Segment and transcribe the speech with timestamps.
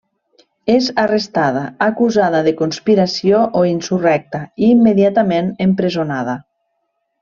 [0.75, 6.41] És arrestada, acusada de conspiració o insurrecta, i immediatament empresonada.